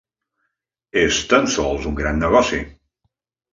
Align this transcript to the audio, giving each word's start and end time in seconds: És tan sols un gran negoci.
És 1.01 1.19
tan 1.35 1.45
sols 1.57 1.87
un 1.93 2.01
gran 2.01 2.19
negoci. 2.25 2.65